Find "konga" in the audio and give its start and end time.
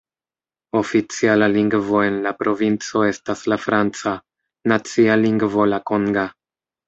5.93-6.25